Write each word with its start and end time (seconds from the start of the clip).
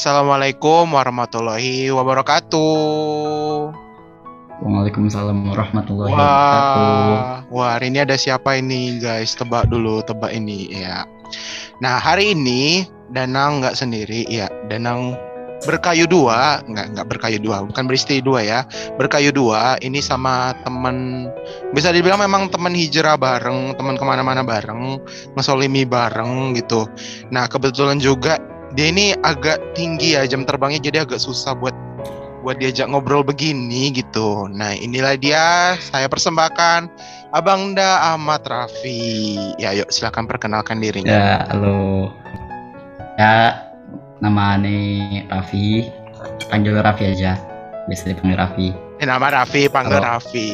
Assalamualaikum 0.00 0.96
warahmatullahi 0.96 1.92
wabarakatuh. 1.92 3.68
Waalaikumsalam 4.64 5.52
warahmatullahi 5.52 6.16
wabarakatuh. 6.16 7.52
Wah, 7.52 7.76
hari 7.76 7.92
ini 7.92 8.08
ada 8.08 8.16
siapa 8.16 8.56
ini 8.56 8.96
guys? 8.96 9.36
Tebak 9.36 9.68
dulu, 9.68 10.00
tebak 10.00 10.32
ini 10.32 10.72
ya. 10.72 11.04
Nah, 11.84 12.00
hari 12.00 12.32
ini 12.32 12.88
Danang 13.12 13.60
nggak 13.60 13.76
sendiri 13.76 14.24
ya. 14.24 14.48
Danang 14.72 15.20
berkayu 15.68 16.08
dua, 16.08 16.64
nggak 16.64 16.96
nggak 16.96 17.04
berkayu 17.04 17.36
dua, 17.36 17.60
bukan 17.68 17.84
beristri 17.84 18.24
dua 18.24 18.40
ya. 18.40 18.64
Berkayu 18.96 19.36
dua. 19.36 19.76
Ini 19.84 20.00
sama 20.00 20.56
temen, 20.64 21.28
bisa 21.76 21.92
dibilang 21.92 22.24
memang 22.24 22.48
temen 22.48 22.72
hijrah 22.72 23.20
bareng, 23.20 23.76
teman 23.76 24.00
ke 24.00 24.04
mana-mana 24.08 24.40
bareng, 24.40 24.96
ngesolimi 25.36 25.84
bareng 25.84 26.56
gitu. 26.56 26.88
Nah, 27.28 27.44
kebetulan 27.52 28.00
juga 28.00 28.40
dia 28.74 28.90
ini 28.90 29.14
agak 29.26 29.58
tinggi 29.74 30.14
ya 30.14 30.26
jam 30.26 30.46
terbangnya 30.46 30.78
jadi 30.78 31.02
agak 31.02 31.18
susah 31.18 31.58
buat 31.58 31.74
buat 32.40 32.56
diajak 32.56 32.88
ngobrol 32.88 33.20
begini 33.20 33.92
gitu. 33.92 34.48
Nah 34.48 34.72
inilah 34.72 35.14
dia 35.20 35.76
saya 35.78 36.08
persembahkan 36.08 36.88
Abang 37.36 37.76
Da 37.76 38.16
Ahmad 38.16 38.40
Raffi. 38.48 39.36
Ya 39.60 39.76
yuk 39.76 39.92
silakan 39.92 40.24
perkenalkan 40.24 40.80
dirinya. 40.80 41.12
Ya 41.12 41.44
halo. 41.52 42.08
Ya 43.20 43.60
nama 44.24 44.56
ini 44.56 45.20
Raffi. 45.28 45.92
Panggil 46.48 46.80
Raffi 46.80 47.12
aja. 47.12 47.36
Bisa 47.88 48.12
dipanggil 48.12 48.38
Raffi. 48.40 48.68
Eh, 49.00 49.06
nama 49.06 49.28
Raffi 49.28 49.68
panggil 49.68 50.00
halo. 50.00 50.16
Raffi. 50.16 50.48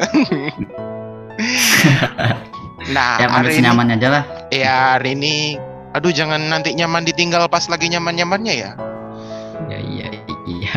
nah 2.96 3.20
ya, 3.20 3.28
hari 3.28 3.60
ini, 3.60 3.68
aja 3.68 4.08
lah. 4.08 4.24
Ya 4.48 4.96
hari 4.96 5.12
ini 5.12 5.60
Aduh 5.94 6.14
jangan 6.14 6.38
nanti 6.46 6.70
nyaman 6.74 7.02
ditinggal 7.02 7.50
pas 7.50 7.66
lagi 7.66 7.90
nyaman-nyamannya 7.90 8.54
ya. 8.54 8.70
Ya 9.66 9.78
iya 9.78 10.08
iya. 10.46 10.76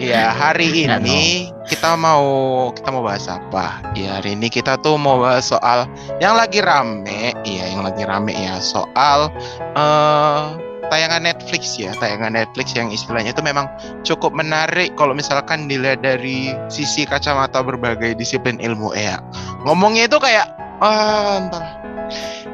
Iya 0.00 0.32
hari 0.32 0.88
ini 0.88 1.52
kita 1.68 1.92
mau 1.92 2.24
kita 2.72 2.88
mau 2.88 3.04
bahas 3.04 3.28
apa? 3.28 3.84
Ya 3.92 4.16
hari 4.16 4.32
ini 4.32 4.48
kita 4.48 4.80
tuh 4.80 4.96
mau 4.96 5.20
bahas 5.20 5.52
soal 5.52 5.84
yang 6.24 6.40
lagi 6.40 6.64
rame, 6.64 7.36
iya 7.44 7.68
yang 7.68 7.84
lagi 7.84 8.08
rame 8.08 8.32
ya 8.32 8.56
soal 8.64 9.28
uh, 9.76 10.56
tayangan 10.88 11.20
Netflix 11.28 11.76
ya, 11.76 11.92
tayangan 12.00 12.32
Netflix 12.32 12.72
yang 12.72 12.88
istilahnya 12.88 13.36
itu 13.36 13.44
memang 13.44 13.68
cukup 14.00 14.32
menarik 14.32 14.96
kalau 14.96 15.12
misalkan 15.12 15.68
dilihat 15.68 16.00
dari 16.00 16.56
sisi 16.72 17.04
kacamata 17.04 17.60
berbagai 17.60 18.16
disiplin 18.16 18.56
ilmu 18.56 18.96
ya. 18.96 19.20
Ngomongnya 19.68 20.08
itu 20.08 20.16
kayak 20.16 20.48
ah, 20.80 21.44
entar 21.44 21.79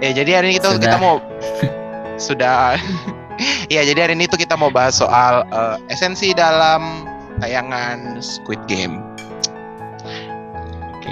Ya 0.01 0.11
jadi 0.12 0.31
hari 0.41 0.53
ini 0.53 0.55
kita, 0.61 0.77
kita 0.77 0.98
mau 1.01 1.20
sudah 2.27 2.77
ya 3.75 3.81
jadi 3.84 4.09
hari 4.09 4.15
ini 4.17 4.29
tuh 4.29 4.41
kita 4.41 4.56
mau 4.56 4.69
bahas 4.69 5.01
soal 5.01 5.45
uh, 5.53 5.77
esensi 5.89 6.33
dalam 6.37 7.09
tayangan 7.41 8.20
Squid 8.20 8.61
Game. 8.69 9.01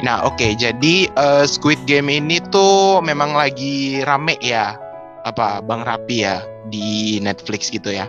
Nah 0.05 0.21
oke 0.25 0.37
okay, 0.37 0.53
jadi 0.57 1.09
uh, 1.17 1.45
Squid 1.49 1.81
Game 1.89 2.13
ini 2.13 2.41
tuh 2.53 3.01
memang 3.01 3.33
lagi 3.33 4.05
rame 4.05 4.37
ya 4.45 4.77
apa 5.25 5.65
Bang 5.65 5.85
Rapi 5.85 6.25
ya 6.25 6.45
di 6.69 7.19
Netflix 7.21 7.73
gitu 7.73 7.93
ya. 7.93 8.09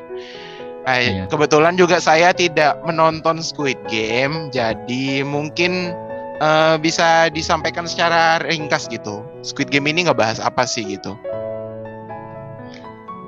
Nah, 0.86 1.02
iya. 1.02 1.25
kebetulan 1.25 1.73
juga 1.73 1.97
saya 1.97 2.30
tidak 2.30 2.77
menonton 2.86 3.41
Squid 3.41 3.81
Game, 3.89 4.53
jadi 4.53 5.25
mungkin 5.25 5.97
uh, 6.39 6.75
bisa 6.80 7.30
disampaikan 7.31 7.88
secara 7.88 8.41
ringkas 8.44 8.88
gitu. 8.91 9.23
Squid 9.45 9.72
Game 9.72 9.88
ini 9.88 10.08
ngebahas 10.08 10.42
apa 10.42 10.67
sih 10.67 10.83
gitu? 10.83 11.16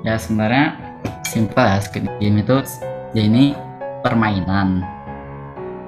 Ya 0.06 0.16
sebenarnya 0.16 0.78
simpel 1.26 1.64
ya 1.64 1.78
Squid 1.82 2.06
Game 2.20 2.40
itu 2.40 2.64
ya 3.16 3.22
ini 3.24 3.56
permainan 4.04 4.84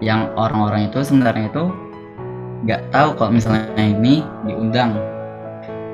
yang 0.01 0.33
orang-orang 0.35 0.89
itu 0.89 1.05
sebenarnya 1.05 1.53
itu 1.53 1.65
nggak 2.65 2.93
tahu 2.93 3.17
kalau 3.17 3.33
misalnya 3.33 3.69
ini 3.77 4.25
diundang 4.45 4.97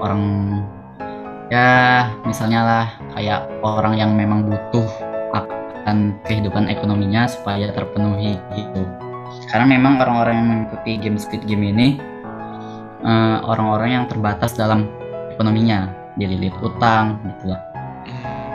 orang 0.03 0.23
ya 1.50 2.11
misalnya 2.27 2.61
lah 2.62 2.87
kayak 3.15 3.47
orang 3.62 3.95
yang 3.95 4.15
memang 4.15 4.50
butuh 4.50 4.87
akan 5.34 6.19
kehidupan 6.27 6.67
ekonominya 6.67 7.31
supaya 7.31 7.71
terpenuhi 7.71 8.34
gitu 8.59 8.83
karena 9.51 9.67
memang 9.79 10.03
orang-orang 10.03 10.34
yang 10.37 10.49
mengikuti 10.49 10.93
game 10.99 11.19
Squid 11.19 11.43
Game 11.47 11.62
ini 11.62 11.99
eh, 13.03 13.39
orang-orang 13.45 13.91
yang 14.03 14.05
terbatas 14.11 14.55
dalam 14.59 14.89
ekonominya. 15.33 15.93
Dililit 16.17 16.57
utang 16.65 17.21
gitu 17.29 17.53
lah 17.53 17.77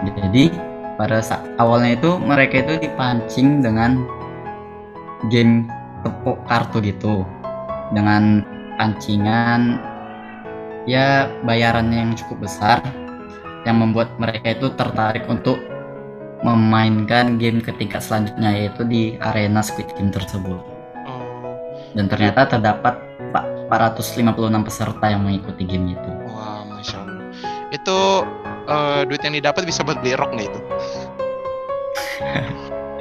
jadi 0.09 0.50
pada 0.97 1.22
saat 1.22 1.46
awalnya 1.62 1.97
itu 1.97 2.18
mereka 2.18 2.66
itu 2.66 2.74
dipancing 2.81 3.62
dengan 3.62 4.01
game 5.30 5.69
tepuk 6.01 6.38
kartu 6.50 6.81
gitu. 6.81 7.25
Dengan 7.91 8.41
pancingan 8.80 9.78
ya 10.90 11.30
bayaran 11.46 11.91
yang 11.94 12.18
cukup 12.18 12.50
besar 12.50 12.81
yang 13.68 13.78
membuat 13.78 14.09
mereka 14.18 14.57
itu 14.57 14.74
tertarik 14.74 15.28
untuk 15.30 15.62
memainkan 16.41 17.38
game 17.38 17.62
ketika 17.62 18.01
selanjutnya 18.01 18.50
yaitu 18.57 18.81
di 18.88 19.03
arena 19.22 19.62
Squid 19.62 19.94
Game 19.94 20.09
tersebut. 20.09 20.70
Dan 21.91 22.07
ternyata 22.07 22.47
terdapat 22.47 22.96
456 23.72 24.68
peserta 24.68 25.06
yang 25.07 25.24
mengikuti 25.24 25.63
game 25.63 25.96
itu. 25.96 26.12
Wah, 26.28 26.68
masya 26.68 27.00
Allah. 27.03 27.24
Itu 27.72 28.28
uh, 28.68 29.02
duit 29.07 29.24
yang 29.24 29.35
didapat 29.35 29.63
bisa 29.63 29.84
buat 29.84 30.00
beli 30.03 30.16
rok 30.19 30.31
nggak 30.35 30.47
itu? 30.51 30.59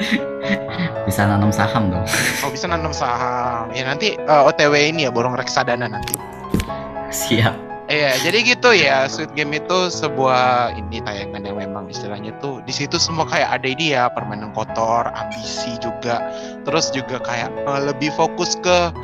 bisa 1.11 1.27
nanam 1.27 1.51
saham 1.51 1.91
dong. 1.91 2.07
Oh 2.47 2.51
bisa 2.51 2.67
nanam 2.71 2.95
saham. 2.95 3.71
Ya 3.75 3.87
nanti 3.87 4.15
uh, 4.27 4.47
eh, 4.47 4.49
OTW 4.51 4.75
ini 4.95 5.07
ya 5.07 5.11
borong 5.11 5.35
reksadana 5.35 5.91
nanti. 5.91 6.15
Siap. 7.11 7.71
Iya, 7.91 8.15
jadi 8.23 8.39
gitu 8.47 8.71
ya. 8.71 9.11
Sweet 9.11 9.35
Game 9.35 9.51
itu 9.51 9.91
sebuah 9.91 10.79
ini 10.79 11.03
tayangan 11.03 11.19
yang 11.19 11.30
memang 11.30 11.30
istilahnya 11.91 12.33
tuh 12.39 12.63
di 12.63 12.73
situ 12.73 12.97
semua 12.97 13.27
kayak 13.27 13.61
ada 13.61 13.69
ini 13.69 13.93
ya, 13.93 14.07
permainan 14.15 14.55
kotor, 14.55 15.11
ambisi 15.13 15.75
juga. 15.83 16.23
Terus 16.65 16.95
juga 16.95 17.19
kayak 17.21 17.51
uh, 17.67 17.91
lebih 17.91 18.15
fokus 18.15 18.55
ke 18.63 18.95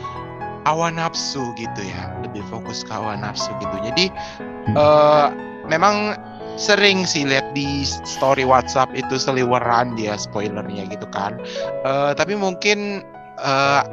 awan 0.67 0.99
nafsu 0.99 1.43
gitu 1.59 1.83
ya, 1.83 2.15
lebih 2.23 2.43
fokus 2.49 2.87
ke 2.87 2.93
awan 2.95 3.23
nafsu 3.23 3.51
gitu. 3.59 3.77
Jadi 3.93 4.07
uh, 4.79 5.31
memang 5.67 6.15
sering 6.57 7.05
sih 7.05 7.29
lihat 7.29 7.53
di 7.53 7.85
story 7.85 8.43
WhatsApp 8.43 8.89
itu 8.97 9.21
seliweran 9.21 9.93
dia 9.95 10.17
spoilernya 10.17 10.89
gitu 10.89 11.05
kan. 11.13 11.37
Uh, 11.85 12.17
tapi 12.17 12.33
mungkin 12.33 13.05
uh, 13.43 13.85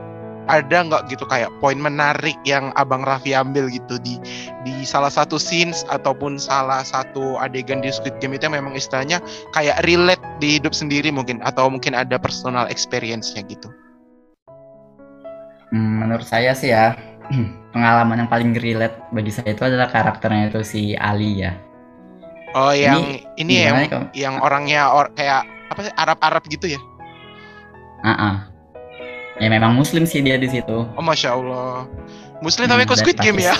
ada 0.52 0.84
nggak 0.84 1.08
gitu 1.08 1.24
kayak 1.24 1.52
poin 1.64 1.80
menarik 1.80 2.36
yang 2.44 2.76
abang 2.76 3.04
Raffi 3.08 3.32
ambil 3.32 3.72
gitu 3.72 3.96
di 4.04 4.20
di 4.68 4.84
salah 4.84 5.12
satu 5.12 5.40
scenes 5.40 5.88
ataupun 5.88 6.36
salah 6.36 6.84
satu 6.84 7.40
adegan 7.40 7.80
di 7.80 7.92
Squid 7.92 8.20
Game 8.20 8.36
itu 8.36 8.48
yang 8.48 8.60
memang 8.60 8.76
istilahnya 8.76 9.24
kayak 9.56 9.80
relate 9.88 10.24
di 10.44 10.60
hidup 10.60 10.76
sendiri 10.76 11.10
mungkin 11.14 11.40
atau 11.48 11.72
mungkin 11.72 11.96
ada 11.96 12.20
personal 12.20 12.68
experience-nya 12.68 13.48
gitu. 13.48 13.72
Hmm, 15.74 16.06
menurut 16.06 16.28
saya 16.28 16.54
sih 16.54 16.76
ya 16.76 16.94
pengalaman 17.74 18.28
yang 18.28 18.30
paling 18.30 18.52
relate 18.60 19.00
bagi 19.16 19.32
saya 19.32 19.56
itu 19.56 19.64
adalah 19.64 19.90
karakternya 19.90 20.52
itu 20.52 20.62
si 20.62 20.82
Ali 21.00 21.44
ya. 21.44 21.56
Oh 22.54 22.70
yang 22.70 23.02
ini, 23.02 23.26
ini 23.42 23.54
yang 23.66 24.12
yang 24.14 24.36
orangnya 24.38 24.94
or, 24.94 25.10
kayak 25.18 25.42
apa 25.74 25.90
sih 25.90 25.94
Arab-Arab 25.98 26.46
gitu 26.54 26.78
ya? 26.78 26.82
Ah, 28.06 28.12
uh 28.12 28.14
-uh 28.14 28.53
ya 29.44 29.52
memang 29.52 29.76
muslim 29.76 30.08
sih 30.08 30.24
dia 30.24 30.40
di 30.40 30.48
situ. 30.48 30.88
Oh 30.96 31.04
masya 31.04 31.36
allah. 31.36 31.84
Muslim 32.40 32.68
tapi 32.72 32.88
kok 32.88 33.00
Squid 33.00 33.20
Game 33.20 33.44
ya? 33.44 33.52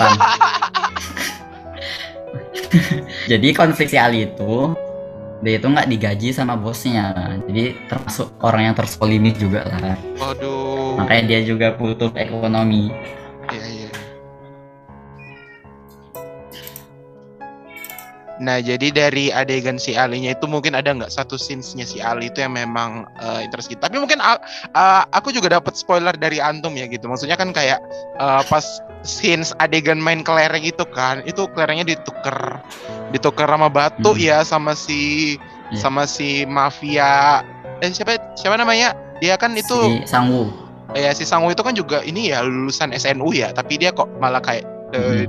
Jadi 3.30 3.52
konflik 3.52 3.92
si 3.92 3.96
Ali 4.00 4.28
itu 4.28 4.72
dia 5.44 5.60
itu 5.60 5.66
nggak 5.68 5.88
digaji 5.92 6.32
sama 6.32 6.56
bosnya. 6.56 7.36
Jadi 7.44 7.76
termasuk 7.88 8.32
orang 8.40 8.72
yang 8.72 8.74
tersolimi 8.76 9.36
juga 9.36 9.68
lah. 9.68 9.96
Waduh. 10.16 10.96
makanya 10.96 11.36
dia 11.36 11.40
juga 11.42 11.74
butuh 11.74 12.14
ekonomi 12.16 12.88
Nah, 18.42 18.58
jadi 18.58 18.90
dari 18.90 19.30
adegan 19.30 19.78
si 19.78 19.94
Ali-nya 19.94 20.34
itu 20.34 20.50
mungkin 20.50 20.74
ada 20.74 20.90
nggak 20.90 21.12
satu 21.12 21.38
scenes-nya 21.38 21.86
si 21.86 22.02
Ali 22.02 22.34
itu 22.34 22.42
yang 22.42 22.58
memang 22.58 23.06
uh, 23.22 23.38
interest 23.38 23.70
kita. 23.70 23.86
Tapi 23.86 24.02
mungkin 24.02 24.18
uh, 24.18 24.40
aku 25.14 25.30
juga 25.30 25.54
dapat 25.54 25.78
spoiler 25.78 26.10
dari 26.18 26.42
antum 26.42 26.74
ya 26.74 26.90
gitu. 26.90 27.06
Maksudnya 27.06 27.38
kan 27.38 27.54
kayak 27.54 27.78
uh, 28.18 28.42
pas 28.50 28.82
scenes 29.06 29.54
adegan 29.62 30.02
main 30.02 30.26
kelereng 30.26 30.66
itu 30.66 30.82
kan, 30.90 31.22
itu 31.22 31.46
kelerengnya 31.54 31.94
ditukar 31.94 32.58
ditukar 33.14 33.46
sama 33.46 33.70
batu 33.70 34.10
hmm. 34.10 34.22
ya 34.26 34.42
sama 34.42 34.74
si 34.74 35.36
yeah. 35.70 35.78
sama 35.78 36.02
si 36.02 36.42
mafia 36.50 37.46
eh 37.78 37.90
siapa 37.94 38.18
siapa 38.34 38.58
namanya? 38.58 38.98
Dia 39.22 39.38
kan 39.38 39.54
itu 39.54 40.02
si 40.02 40.10
Sangwu. 40.10 40.50
Ya 40.98 41.14
si 41.14 41.22
Sangwu 41.22 41.54
itu 41.54 41.62
kan 41.62 41.78
juga 41.78 42.02
ini 42.02 42.34
ya 42.34 42.42
lulusan 42.42 42.90
SNU 42.90 43.30
ya, 43.30 43.54
tapi 43.54 43.78
dia 43.78 43.94
kok 43.94 44.10
malah 44.18 44.42
kayak 44.42 44.73
hmm. 44.94 45.26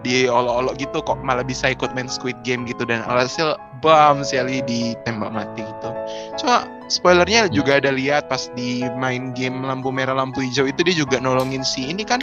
di 0.00 0.24
olo-olo 0.26 0.72
gitu 0.80 1.04
kok 1.04 1.20
malah 1.20 1.44
bisa 1.44 1.70
ikut 1.72 1.92
main 1.92 2.08
Squid 2.08 2.40
Game 2.42 2.64
gitu. 2.64 2.88
Dan 2.88 3.04
alhasil 3.04 3.54
bam 3.82 4.22
si 4.22 4.38
Ali 4.38 4.62
ditembak 4.64 5.34
mati 5.34 5.60
gitu. 5.66 5.90
Cuma 6.38 6.64
spoilernya 6.86 7.50
juga 7.50 7.82
ada 7.82 7.90
lihat 7.90 8.30
pas 8.30 8.46
di 8.54 8.86
main 8.94 9.34
game 9.34 9.64
lampu 9.66 9.90
merah 9.90 10.14
lampu 10.14 10.40
hijau 10.40 10.70
itu 10.70 10.80
dia 10.86 10.94
juga 10.94 11.18
nolongin 11.18 11.66
si 11.66 11.90
ini 11.90 12.06
kan 12.06 12.22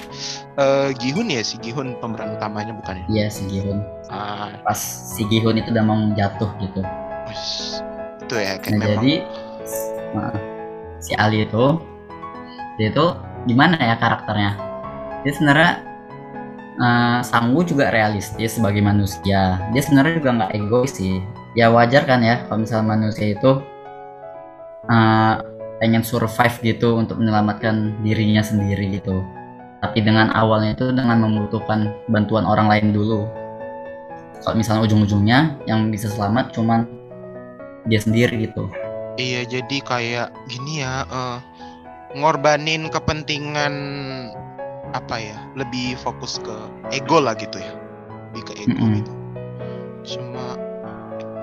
uh, 0.55 0.89
Gihun 0.95 1.27
ya? 1.29 1.43
Si 1.43 1.59
Gihun 1.59 1.99
pemeran 1.99 2.39
utamanya 2.39 2.71
bukan 2.79 3.03
ya? 3.03 3.05
Iya 3.11 3.25
si 3.27 3.43
Gihun 3.51 3.83
ah. 4.09 4.55
Pas 4.63 4.79
si 4.79 5.27
Gihun 5.27 5.59
itu 5.59 5.69
udah 5.75 5.83
mau 5.83 5.99
jatuh 6.15 6.49
gitu. 6.63 6.81
Ush, 7.29 7.83
itu 8.25 8.35
ya 8.39 8.57
kan 8.57 8.79
nah 8.79 8.89
memang 8.89 9.05
jadi 9.05 9.13
nah, 10.17 10.33
si 10.97 11.11
Ali 11.19 11.45
itu 11.45 11.77
dia 12.79 12.89
itu 12.95 13.05
gimana 13.45 13.75
ya 13.75 13.99
karakternya? 13.99 14.55
Dia 15.27 15.31
sebenarnya 15.35 15.71
uh, 16.79 17.19
Sanggu 17.21 17.61
juga 17.67 17.91
realistis 17.91 18.57
sebagai 18.57 18.81
manusia. 18.81 19.59
Dia 19.75 19.81
sebenarnya 19.83 20.13
juga 20.17 20.29
nggak 20.41 20.51
egois 20.55 20.95
sih. 20.95 21.21
Ya 21.53 21.69
wajar 21.69 22.07
kan 22.07 22.23
ya 22.23 22.45
kalau 22.47 22.63
misalnya 22.63 22.87
manusia 22.95 23.35
itu 23.35 23.59
uh, 24.87 25.33
pengen 25.79 26.03
survive 26.03 26.55
gitu 26.63 26.99
untuk 26.99 27.19
menyelamatkan 27.19 27.99
dirinya 28.03 28.43
sendiri 28.43 28.99
gitu. 28.99 29.23
Tapi 29.79 30.03
dengan 30.03 30.31
awalnya 30.35 30.75
itu 30.75 30.91
dengan 30.91 31.23
membutuhkan 31.23 31.95
bantuan 32.11 32.43
orang 32.43 32.67
lain 32.67 32.91
dulu. 32.91 33.27
Kalau 34.43 34.55
misalnya 34.55 34.87
ujung-ujungnya 34.87 35.59
yang 35.67 35.91
bisa 35.91 36.07
selamat 36.11 36.55
cuman 36.55 36.87
dia 37.87 37.99
sendiri 37.99 38.47
gitu. 38.47 38.67
Iya 39.19 39.43
jadi 39.43 39.77
kayak 39.83 40.27
gini 40.47 40.83
ya 40.83 41.03
uh, 41.11 41.43
ngorbanin 42.15 42.87
kepentingan 42.87 43.73
apa 44.97 45.15
ya 45.21 45.37
lebih 45.53 45.93
fokus 45.99 46.41
ke 46.41 46.55
ego 46.89 47.21
lah 47.21 47.37
gitu 47.37 47.61
ya 47.61 47.73
lebih 48.33 48.43
ke 48.49 48.53
ego 48.65 48.73
Mm 48.73 48.79
-mm. 48.81 48.95
gitu 49.01 49.11
cuma 50.15 50.57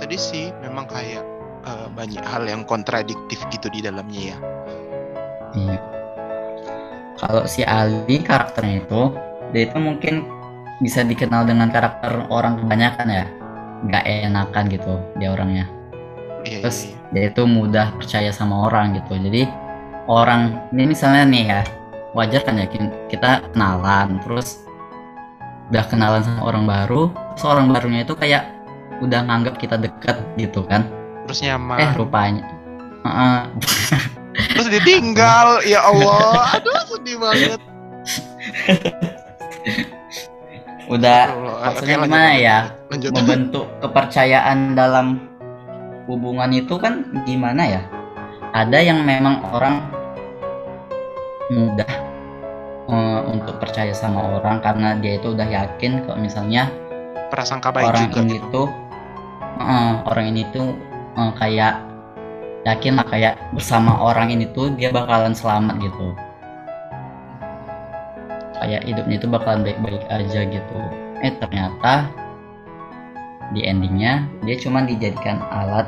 tadi 0.02 0.16
sih 0.18 0.50
memang 0.64 0.88
kayak 0.90 1.22
uh, 1.64 1.86
banyak 1.94 2.22
hal 2.24 2.42
yang 2.48 2.66
kontradiktif 2.66 3.38
gitu 3.52 3.68
di 3.70 3.84
dalamnya 3.84 4.34
ya 4.34 4.38
Iya. 5.56 5.78
Kalau 7.16 7.48
si 7.48 7.64
Ali 7.64 8.20
karakternya 8.20 8.84
itu, 8.84 9.02
dia 9.56 9.62
itu 9.64 9.78
mungkin 9.80 10.28
bisa 10.84 11.00
dikenal 11.00 11.48
dengan 11.48 11.72
karakter 11.72 12.28
orang 12.28 12.60
kebanyakan 12.60 13.08
ya, 13.08 13.24
nggak 13.88 14.04
enakan 14.04 14.64
gitu 14.68 15.00
dia 15.16 15.32
orangnya. 15.32 15.64
iya, 16.44 16.60
Terus 16.60 16.92
iya, 16.92 16.92
iya. 16.92 17.08
dia 17.16 17.24
itu 17.32 17.42
mudah 17.48 17.86
percaya 17.96 18.30
sama 18.36 18.68
orang 18.68 19.00
gitu. 19.00 19.16
Jadi 19.16 19.48
orang 20.12 20.60
ini 20.76 20.92
misalnya 20.92 21.24
nih 21.24 21.44
ya, 21.48 21.60
wajar 22.16 22.40
kan 22.48 22.56
ya 22.56 22.64
kita 23.12 23.44
kenalan, 23.52 24.16
terus 24.24 24.64
udah 25.68 25.84
kenalan 25.92 26.24
sama 26.24 26.48
orang 26.48 26.64
baru, 26.64 27.12
terus 27.36 27.44
orang 27.44 27.68
barunya 27.68 28.08
itu 28.08 28.16
kayak 28.16 28.48
udah 29.04 29.20
nganggap 29.28 29.60
kita 29.60 29.76
deket 29.76 30.16
gitu 30.40 30.64
kan. 30.64 30.88
terus 31.28 31.44
nyaman 31.44 31.76
Eh 31.76 31.90
rupanya, 31.98 32.42
Heeh. 33.04 33.40
terus 34.56 34.68
ditinggal 34.72 35.60
ya 35.66 35.84
Allah 35.84 36.56
aduh 36.56 36.80
sedih 36.88 37.18
banget 37.18 37.56
udah 40.94 41.22
Allah. 41.34 41.54
maksudnya 41.66 41.96
lanjut, 41.98 42.06
gimana 42.06 42.28
lanjut, 42.30 42.46
ya? 42.46 42.58
lanjut 42.92 43.10
membentuk 43.16 43.66
kepercayaan 43.82 44.58
dalam 44.78 45.06
hubungan 46.06 46.50
itu 46.54 46.78
kan 46.78 47.02
gimana 47.26 47.62
ya? 47.66 47.82
Ada 48.54 48.78
yang 48.80 49.02
memang 49.02 49.42
orang 49.52 49.82
mudah 51.50 52.05
eh, 52.90 53.20
untuk 53.30 53.58
percaya 53.58 53.92
sama 53.92 54.40
orang 54.40 54.62
karena 54.62 54.98
dia 54.98 55.18
itu 55.18 55.34
udah 55.34 55.46
yakin 55.46 56.06
kalau 56.06 56.18
misalnya 56.18 56.70
prasangka 57.28 57.74
baik 57.74 57.90
orang 57.90 58.02
juga 58.10 58.20
ini 58.22 58.36
gitu. 58.38 58.46
tuh 58.52 58.68
eh, 59.60 59.94
orang 60.06 60.26
ini 60.30 60.42
tuh 60.54 60.68
eh, 61.18 61.32
kayak 61.38 61.74
yakin 62.66 62.98
lah 62.98 63.06
kayak 63.06 63.34
bersama 63.54 63.94
orang 64.02 64.34
ini 64.34 64.50
tuh 64.50 64.74
dia 64.74 64.90
bakalan 64.90 65.30
selamat 65.30 65.78
gitu. 65.78 66.08
Kayak 68.58 68.82
hidupnya 68.88 69.16
itu 69.22 69.28
bakalan 69.30 69.62
baik-baik 69.62 70.02
aja 70.10 70.40
gitu. 70.50 70.78
Eh 71.22 71.30
ternyata 71.38 72.10
di 73.54 73.62
endingnya 73.62 74.26
dia 74.42 74.58
cuma 74.58 74.82
dijadikan 74.82 75.38
alat 75.54 75.86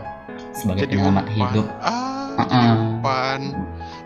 sebagai 0.55 0.87
jadi 0.87 1.03
penyelamat 1.03 1.27
hidup. 1.35 1.67
ah 1.83 2.08
jadi 2.39 2.55
Heeh. 2.55 2.75
umpan 2.79 3.41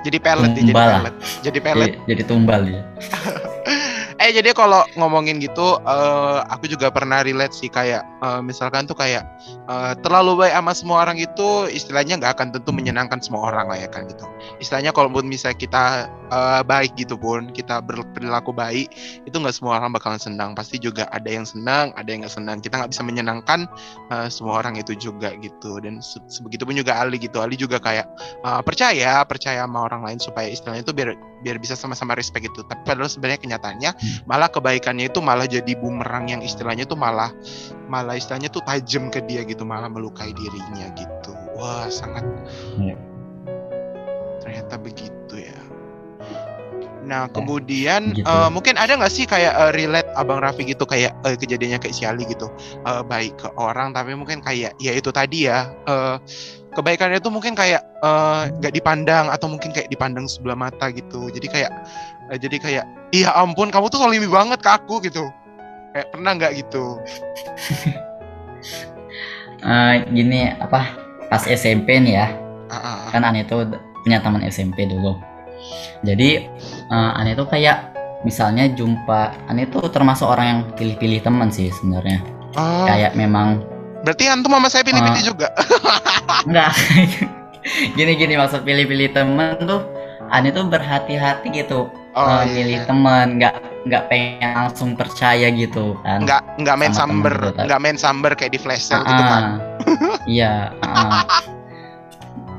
jadi 0.03 0.19
pelet 0.19 0.51
jadi 0.57 0.73
pelet 0.73 1.15
jadi 1.45 1.59
pelet 1.61 1.91
Jadi, 1.93 2.09
jadi 2.09 2.23
tumbal 2.27 2.61
dia. 2.67 2.83
Eh 4.23 4.31
jadi 4.31 4.55
kalau 4.55 4.87
ngomongin 4.95 5.43
gitu, 5.43 5.83
eh, 5.83 6.39
aku 6.47 6.71
juga 6.71 6.95
pernah 6.95 7.27
relate 7.27 7.59
sih 7.59 7.67
kayak 7.67 8.07
eh, 8.23 8.39
misalkan 8.39 8.87
tuh 8.87 8.95
kayak 8.95 9.27
eh, 9.67 9.93
terlalu 9.99 10.47
baik 10.47 10.55
sama 10.55 10.73
semua 10.79 10.97
orang 11.03 11.19
itu 11.19 11.67
istilahnya 11.67 12.23
nggak 12.23 12.39
akan 12.39 12.49
tentu 12.55 12.71
menyenangkan 12.71 13.19
semua 13.19 13.51
orang 13.51 13.67
lah 13.67 13.79
ya 13.83 13.91
kan 13.91 14.07
gitu. 14.07 14.23
Istilahnya 14.63 14.95
kalau 14.95 15.11
misalnya 15.11 15.59
kita 15.59 15.85
eh, 16.33 16.63
baik 16.65 16.97
gitu 16.97 17.21
pun 17.21 17.53
kita 17.53 17.85
berperilaku 17.85 18.57
baik 18.57 18.89
itu 19.29 19.37
nggak 19.37 19.53
semua 19.53 19.77
orang 19.77 19.93
bakalan 19.93 20.17
senang. 20.17 20.57
Pasti 20.57 20.81
juga 20.81 21.05
ada 21.13 21.29
yang 21.29 21.45
senang, 21.45 21.93
ada 21.93 22.09
yang 22.09 22.25
nggak 22.25 22.33
senang. 22.33 22.59
Kita 22.65 22.81
nggak 22.81 22.91
bisa 22.97 23.05
menyenangkan 23.05 23.69
eh, 24.09 24.29
semua 24.33 24.65
orang 24.65 24.81
itu 24.81 24.97
juga 24.97 25.37
gitu. 25.39 25.77
Dan 25.85 26.01
se- 26.01 26.25
sebegitu 26.27 26.65
pun 26.65 26.73
juga 26.73 26.97
Ali 26.97 27.21
gitu. 27.21 27.45
Ali 27.45 27.61
juga 27.61 27.77
kayak 27.77 28.09
eh, 28.41 28.63
percaya 28.65 29.21
percaya 29.29 29.69
sama 29.69 29.85
orang 29.85 30.09
lain 30.09 30.19
supaya 30.19 30.49
istilahnya 30.49 30.83
itu 30.83 30.97
biar 30.97 31.13
biar 31.45 31.59
bisa 31.61 31.77
sama-sama 31.77 32.17
respect 32.17 32.49
gitu. 32.49 32.65
Tapi 32.65 32.81
padahal 32.89 33.11
sebenarnya 33.13 33.41
kenyataannya 33.43 33.91
malah 34.25 34.49
kebaikannya 34.49 35.13
itu 35.13 35.21
malah 35.21 35.45
jadi 35.45 35.75
bumerang 35.77 36.33
yang 36.33 36.41
istilahnya 36.41 36.89
tuh 36.89 36.97
malah 36.97 37.29
malah 37.91 38.17
istilahnya 38.17 38.49
tuh 38.49 38.65
tajam 38.65 39.13
ke 39.13 39.21
dia 39.29 39.45
gitu 39.45 39.69
malah 39.69 39.91
melukai 39.91 40.33
dirinya 40.33 40.89
gitu 40.97 41.37
wah 41.59 41.85
sangat 41.93 42.25
Iya. 42.81 42.97
ternyata 44.41 44.81
begitu 44.81 45.12
nah 47.13 47.29
kemudian 47.29 48.17
gitu. 48.17 48.25
eh, 48.25 48.49
mungkin 48.49 48.81
ada 48.81 48.97
nggak 48.97 49.13
sih 49.13 49.29
kayak 49.29 49.53
eh, 49.53 49.73
relate 49.77 50.09
abang 50.17 50.41
Raffi 50.41 50.65
gitu 50.65 50.89
kayak 50.89 51.13
eh, 51.29 51.37
kejadiannya 51.37 51.77
kayak 51.77 51.93
si 51.93 52.09
Ali 52.09 52.25
gitu? 52.25 52.49
Eh, 52.89 53.03
baik 53.05 53.37
ke 53.37 53.53
orang 53.61 53.93
tapi 53.93 54.17
mungkin 54.17 54.41
kayak 54.41 54.73
ya 54.81 54.93
itu 54.97 55.13
tadi 55.13 55.45
ya 55.45 55.69
eh, 55.85 56.17
kebaikannya 56.73 57.21
itu 57.21 57.29
mungkin 57.29 57.53
kayak 57.53 57.85
nggak 58.59 58.73
dipandang 58.73 59.29
atau 59.29 59.47
mungkin 59.47 59.77
kayak 59.77 59.93
dipandang 59.93 60.25
sebelah 60.25 60.57
mata 60.57 60.89
gitu. 60.89 61.29
Jadi 61.29 61.53
kayak 61.53 61.71
eh, 62.33 62.39
jadi 62.41 62.57
kayak 62.57 62.85
iya 63.13 63.29
ampun 63.37 63.69
kamu 63.69 63.93
tuh 63.93 64.01
solimi 64.01 64.25
banget 64.25 64.65
ke 64.65 64.71
aku 64.73 65.05
gitu. 65.05 65.29
Kayak 65.93 66.09
pernah 66.17 66.33
nggak 66.41 66.53
gitu? 66.65 66.97
Eh, 69.63 69.95
gini 70.11 70.51
apa 70.59 70.91
pas 71.31 71.47
SMP 71.47 71.95
nih 72.03 72.19
ya. 72.19 72.35
Ah, 72.67 72.75
ah. 72.75 72.99
kan 73.15 73.23
Ane 73.23 73.47
tuh 73.47 73.63
punya 74.03 74.19
teman 74.19 74.43
SMP 74.43 74.91
dulu 74.91 75.15
jadi 76.03 76.47
eh, 76.89 77.11
Ane 77.19 77.33
tuh 77.35 77.47
kayak 77.47 77.93
misalnya 78.23 78.71
jumpa 78.71 79.35
Ane 79.51 79.67
tuh 79.67 79.87
termasuk 79.91 80.27
orang 80.29 80.47
yang 80.47 80.61
pilih-pilih 80.75 81.23
teman 81.23 81.51
sih 81.51 81.71
sebenarnya. 81.71 82.23
Oh, 82.55 82.85
kayak 82.85 83.17
memang 83.17 83.65
berarti 84.03 84.27
antum 84.29 84.53
sama 84.53 84.69
saya 84.69 84.85
pilih-pilih 84.85 85.23
Ah. 85.23 85.27
juga? 85.27 85.49
enggak. 86.49 86.73
Gini-gini 87.97 88.35
maksud 88.35 88.67
pilih-pilih 88.67 89.15
teman 89.15 89.57
tuh 89.63 89.87
Ane 90.33 90.51
tuh 90.51 90.67
berhati-hati 90.67 91.49
gitu. 91.53 91.87
Oh 92.13 92.29
eh, 92.29 92.45
iya, 92.45 92.53
milih 92.61 92.79
iya. 92.79 92.87
teman 92.87 93.27
nggak 93.41 93.55
nggak 93.83 94.03
pengen 94.13 94.53
langsung 94.53 94.93
percaya 94.95 95.49
gitu 95.49 95.97
kan 96.05 96.23
nggak 96.23 96.45
nggak 96.61 96.77
main 96.77 96.93
temen 96.93 97.01
samber 97.01 97.35
gitu, 97.41 97.61
nggak 97.67 97.81
main 97.81 97.97
samber 97.99 98.33
kayak 98.37 98.53
di 98.53 98.61
flash 98.61 98.85
sale 98.85 99.03
gitu 99.03 99.23
kan 99.27 99.45
iya 100.29 100.71
ah. 100.85 101.25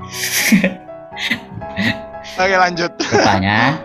oke 2.38 2.56
lanjut. 2.56 2.92
Rupanya 3.00 3.78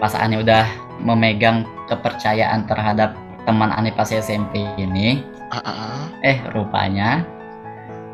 pas 0.00 0.14
Ani 0.16 0.40
udah 0.40 0.64
memegang 1.00 1.68
kepercayaan 1.88 2.64
terhadap 2.64 3.12
teman 3.44 3.68
Ani 3.72 3.92
pas 3.92 4.08
SMP 4.08 4.64
ini 4.76 5.20
ah, 5.52 5.60
ah. 5.60 6.00
eh 6.24 6.40
rupanya 6.52 7.24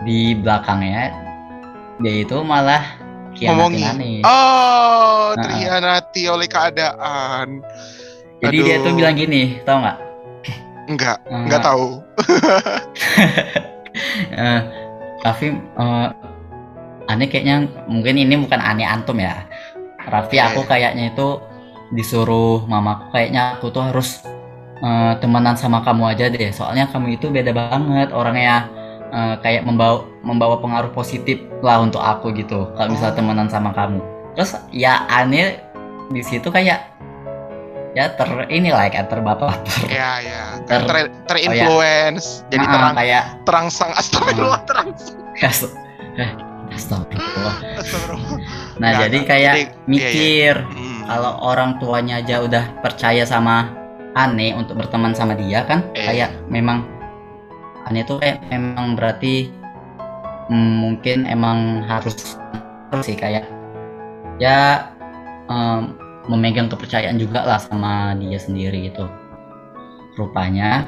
di 0.02 0.34
belakangnya 0.34 1.14
dia 1.98 2.26
itu 2.26 2.42
malah 2.42 2.82
kianatin 3.34 3.84
Ani. 3.86 4.12
Oh 4.24 5.34
Ah. 5.36 5.42
terhianati 5.42 6.22
oleh 6.30 6.48
keadaan. 6.48 7.60
Jadi 8.40 8.56
dia 8.62 8.76
tuh 8.80 8.92
aduh. 8.92 8.96
bilang 8.96 9.16
gini 9.16 9.60
tau 9.64 9.80
nggak? 9.84 9.98
Nggak 10.86 11.16
Eh, 11.28 11.40
nggak 11.50 11.62
tahu. 11.64 11.88
Eh, 14.36 14.60
Raffi 15.24 15.48
eh, 15.50 16.08
Ani 17.06 17.30
kayaknya 17.30 17.66
mungkin 17.86 18.18
ini 18.18 18.34
bukan 18.38 18.58
Ani 18.58 18.82
antum 18.82 19.18
ya. 19.22 19.46
Raffi 20.06 20.38
aku 20.38 20.62
iya. 20.62 20.68
kayaknya 20.70 21.04
itu 21.14 21.42
disuruh 21.94 22.66
mamaku 22.66 23.10
kayaknya 23.14 23.58
aku 23.58 23.70
tuh 23.70 23.82
harus 23.90 24.22
eh, 24.82 25.12
temenan 25.22 25.54
sama 25.58 25.82
kamu 25.82 26.14
aja 26.14 26.30
deh. 26.30 26.50
Soalnya 26.54 26.90
kamu 26.90 27.18
itu 27.18 27.30
beda 27.30 27.50
banget 27.54 28.10
orangnya 28.14 28.66
eh, 29.14 29.34
kayak 29.42 29.66
membawa 29.66 30.06
membawa 30.22 30.58
pengaruh 30.62 30.90
positif 30.94 31.42
lah 31.62 31.82
untuk 31.82 32.02
aku 32.02 32.30
gitu 32.34 32.70
kalau 32.74 32.90
Oh. 32.90 32.94
misalnya 32.94 33.16
temenan 33.18 33.48
sama 33.50 33.70
kamu. 33.74 34.02
Terus 34.38 34.58
ya 34.70 35.06
Ani 35.10 35.58
di 36.14 36.22
situ 36.22 36.50
kayak 36.54 36.94
ya 37.96 38.12
ter 38.12 38.28
inilah 38.52 38.92
kan 38.92 39.08
terbaper 39.08 39.56
ya 39.88 40.20
ya 40.20 40.60
Ter- 40.68 40.84
ter, 40.84 41.08
terinfluence 41.24 42.44
jadi 42.52 42.68
Ah, 42.68 42.72
terang 42.76 42.94
kayak 42.94 43.24
terangsang. 43.48 43.90
Astagfirullah 43.96 44.62
terangsang 44.68 45.16
Astagfirullah. 46.72 47.56
astagfirullah 47.78 48.38
Nah, 48.76 48.88
Nggak, 48.90 49.00
jadi 49.08 49.18
kayak 49.22 49.54
Jadi, 49.54 49.64
iya, 49.64 49.86
mikir 49.86 50.54
Hmm. 50.66 51.02
kalau 51.06 51.32
orang 51.40 51.70
tuanya 51.78 52.18
aja 52.18 52.42
udah 52.42 52.64
percaya 52.82 53.22
sama 53.22 53.70
Ane 54.12 54.56
untuk 54.56 54.76
berteman 54.76 55.12
sama 55.12 55.36
dia 55.36 55.62
kan 55.62 55.84
Eh. 55.92 56.04
kayak 56.04 56.30
memang 56.48 56.84
Ane 57.84 58.02
tuh 58.02 58.18
kayak 58.18 58.42
memang 58.48 58.96
berarti 58.96 59.52
mm, 60.48 60.72
mungkin 60.80 61.18
emang 61.24 61.84
harus 61.84 62.36
sih 63.00 63.14
kayak 63.14 63.44
ya 64.36 64.88
em, 65.46 65.94
memegang 66.26 66.66
kepercayaan 66.66 67.16
juga 67.16 67.42
lah 67.42 67.58
sama 67.58 68.14
dia 68.14 68.36
sendiri 68.36 68.90
gitu 68.90 69.06
rupanya 70.16 70.86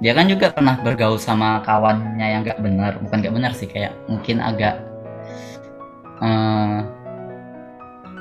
dia 0.00 0.16
kan 0.16 0.24
juga 0.24 0.48
pernah 0.50 0.80
bergaul 0.80 1.20
sama 1.20 1.60
kawannya 1.60 2.24
yang 2.24 2.40
gak 2.40 2.60
benar 2.60 2.96
bukan 2.98 3.20
gak 3.20 3.34
benar 3.34 3.52
sih 3.52 3.68
kayak 3.68 3.92
mungkin 4.08 4.40
agak 4.40 4.80
eh 6.20 6.76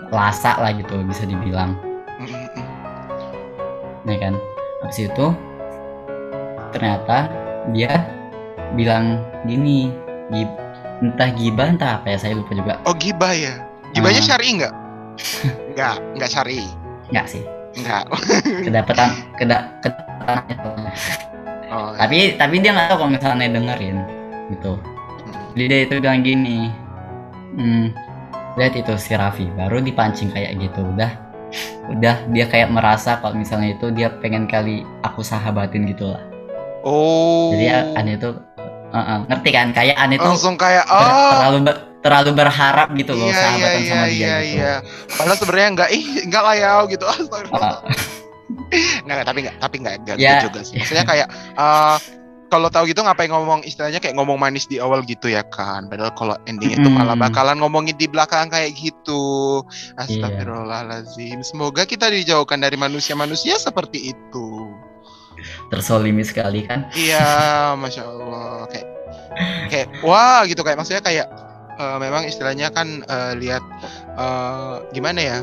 lasak 0.10 0.58
lah 0.58 0.72
gitu 0.72 1.04
bisa 1.06 1.24
dibilang. 1.24 1.78
Ya 4.04 4.18
kan? 4.18 4.34
Habis 4.82 5.06
itu 5.06 5.26
ternyata 6.72 7.30
dia 7.72 8.08
bilang 8.74 9.20
gini 9.44 9.92
gib- 10.30 10.60
entah 11.00 11.30
gibah 11.30 11.68
entah 11.70 11.92
apa 11.98 12.14
ya 12.14 12.18
saya 12.18 12.34
lupa 12.36 12.52
juga. 12.54 12.74
Oh 12.84 12.94
gibah 12.94 13.32
ya? 13.32 13.54
Gibahnya 13.92 14.22
Ah. 14.22 14.28
syari 14.28 14.48
nggak? 14.56 14.74
Nggak 15.76 15.96
nggak 16.16 16.30
syari? 16.30 16.64
Nggak 17.10 17.26
sih. 17.28 17.44
Nggak. 17.76 18.04
Kedapatan 18.66 19.10
keda 19.36 19.58
kedapatan. 19.80 20.38
Oh, 21.70 21.94
tapi 21.94 22.34
tapi 22.34 22.56
dia 22.60 22.74
nggak 22.74 22.88
tahu 22.90 22.98
kalau 23.00 23.12
misalnya 23.14 23.48
dengerin 23.52 23.98
gitu. 24.50 24.74
Hmm. 24.74 25.54
jadi 25.54 25.66
dia 25.68 25.80
itu 25.86 25.94
bilang 26.00 26.22
gini 26.22 26.74
hmm, 27.60 27.88
lihat 28.56 28.74
itu 28.80 28.94
si 28.96 29.14
Raffi 29.14 29.52
baru 29.54 29.84
dipancing 29.84 30.32
kayak 30.32 30.56
gitu 30.58 30.82
udah. 30.96 31.12
Udah 31.90 32.22
dia 32.30 32.46
kayak 32.46 32.70
merasa 32.70 33.18
kalau 33.20 33.34
misalnya 33.36 33.74
itu 33.74 33.90
dia 33.92 34.14
pengen 34.22 34.46
kali 34.46 34.86
aku 35.02 35.20
sahabatin 35.20 35.90
gitu 35.90 36.14
lah. 36.14 36.22
Oh. 36.86 37.52
Jadi 37.52 37.66
aneh 37.98 38.16
itu 38.16 38.30
uh, 38.94 38.98
uh, 38.98 39.18
ngerti 39.28 39.50
kan? 39.52 39.74
Kayak 39.74 39.98
aneh 39.98 40.18
tuh 40.22 40.32
langsung 40.32 40.56
kayak 40.56 40.86
ter- 40.88 40.96
oh. 41.12 41.32
terlalu 41.36 41.58
ber- 41.68 41.82
terlalu 42.00 42.32
berharap 42.32 42.88
gitu 42.96 43.12
loh 43.12 43.28
iya 43.28 43.36
iya 43.36 43.44
sahabatan 43.44 43.82
iya 43.84 43.90
sama 43.92 44.06
dia 44.08 44.16
iya 44.16 44.36
gitu. 44.40 44.56
iya. 44.56 44.74
Padahal 45.20 45.38
sebenarnya 45.38 45.70
nggak 45.76 45.90
ih 45.92 46.06
nggak 46.32 46.44
lah 46.48 46.56
ya 46.56 46.72
gitu 46.88 47.06
astagfirullah 47.06 47.78
Uh, 48.50 48.98
nggak 49.06 49.26
tapi 49.30 49.40
nggak 49.46 49.56
tapi 49.62 49.76
nggak 49.78 49.96
nggak 50.06 50.18
Ya. 50.18 50.42
gitu 50.42 50.50
juga 50.50 50.62
sih. 50.66 50.82
Maksudnya 50.82 51.06
kayak 51.06 51.28
eh, 51.54 51.96
kalau 52.50 52.68
tahu 52.68 52.90
gitu 52.90 53.06
ngapain 53.06 53.30
ngomong 53.30 53.62
istilahnya 53.64 54.02
kayak 54.02 54.18
ngomong 54.18 54.42
manis 54.42 54.66
di 54.66 54.82
awal 54.82 55.06
gitu 55.06 55.30
ya 55.30 55.46
kan. 55.46 55.86
Padahal 55.88 56.14
kalau 56.18 56.36
ending 56.50 56.74
itu 56.76 56.90
malah 56.90 57.14
bakalan 57.16 57.62
ngomongin 57.62 57.96
di 57.96 58.10
belakang 58.10 58.50
kayak 58.50 58.74
gitu. 58.76 59.62
Iya. 59.70 60.04
astagfirullahalazim 60.06 61.40
semoga 61.46 61.86
kita 61.86 62.10
dijauhkan 62.10 62.60
dari 62.60 62.76
manusia-manusia 62.76 63.62
seperti 63.62 64.12
itu. 64.12 64.48
Tersolimi 65.72 66.26
sekali 66.26 66.66
kan? 66.68 66.90
Iya, 66.98 67.74
masya 67.80 68.04
Allah. 68.04 68.68
Kayak, 68.68 68.88
kayak 69.72 69.88
wah 70.04 70.44
gitu. 70.44 70.62
Kayak 70.66 70.78
maksudnya 70.84 71.04
kayak 71.06 71.28
eh, 71.80 71.98
memang 72.02 72.28
istilahnya 72.28 72.74
kan 72.74 73.06
eh, 73.06 73.34
lihat 73.40 73.64
eh, 74.18 74.76
gimana 74.92 75.20
ya? 75.22 75.40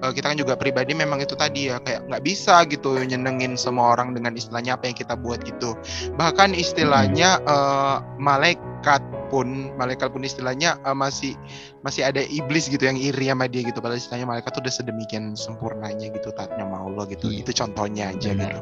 Eh, 0.00 0.12
kita 0.16 0.32
kan 0.32 0.38
juga 0.40 0.56
pribadi 0.56 0.96
memang 0.96 1.20
itu 1.20 1.36
tadi 1.36 1.68
ya 1.68 1.76
kayak 1.84 2.08
nggak 2.08 2.24
bisa 2.24 2.64
gitu 2.72 2.96
nyenengin 2.96 3.52
semua 3.54 3.92
orang 3.92 4.16
dengan 4.16 4.32
istilahnya 4.32 4.80
apa 4.80 4.88
yang 4.88 4.96
kita 4.96 5.14
buat 5.16 5.44
gitu. 5.44 5.76
Bahkan 6.16 6.56
istilahnya 6.56 7.40
eh, 7.44 7.96
malaikat 8.16 9.04
pun 9.28 9.70
malaikat 9.76 10.08
pun 10.08 10.24
istilahnya 10.24 10.80
eh, 10.88 10.96
masih 10.96 11.36
masih 11.84 12.08
ada 12.08 12.24
iblis 12.24 12.72
gitu 12.72 12.80
yang 12.80 12.96
iri 12.96 13.28
sama 13.28 13.44
dia 13.44 13.64
gitu 13.64 13.80
padahal 13.80 14.00
istilahnya 14.00 14.28
malaikat 14.28 14.50
tuh 14.56 14.62
udah 14.64 14.74
sedemikian 14.74 15.36
sempurnanya 15.36 16.08
gitu 16.16 16.32
taatnya 16.32 16.64
sama 16.64 16.80
Allah 16.80 17.04
gitu. 17.12 17.28
Iya. 17.28 17.44
Itu 17.44 17.52
contohnya 17.52 18.16
aja 18.16 18.30
Benar. 18.32 18.40
gitu. 18.40 18.58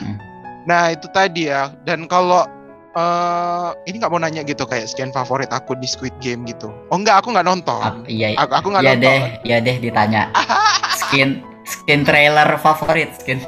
Hmm. 0.00 0.16
Nah 0.64 0.82
itu 0.92 1.06
tadi 1.12 1.48
ya. 1.52 1.72
Dan 1.84 2.08
kalau 2.08 2.44
eh 2.90 3.70
ini 3.86 4.02
nggak 4.02 4.10
mau 4.10 4.18
nanya 4.18 4.42
gitu 4.42 4.66
kayak 4.66 4.90
scan 4.90 5.10
favorit 5.10 5.46
aku 5.50 5.78
di 5.78 5.86
Squid 5.86 6.14
Game 6.18 6.42
gitu. 6.44 6.74
Oh 6.90 6.96
enggak, 6.98 7.22
aku 7.22 7.30
nggak 7.30 7.46
nonton. 7.46 7.78
Ap- 7.78 8.02
iya 8.06 8.34
Aku 8.34 8.50
aku 8.50 8.66
nggak 8.74 8.82
iya 8.82 8.92
nonton. 8.94 9.06
deh 9.06 9.20
iya 9.46 9.56
deh 9.62 9.76
ditanya 9.78 10.22
skin 11.00 11.42
skin 11.62 12.02
trailer 12.02 12.50
favorit 12.58 13.14
skin 13.14 13.38